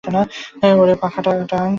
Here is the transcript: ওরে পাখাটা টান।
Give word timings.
ওরে 0.73 0.95
পাখাটা 1.01 1.31
টান। 1.51 1.69